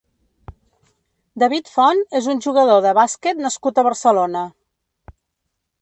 [1.43, 4.47] David Font és un jugador de bàsquet nascut a Barcelona.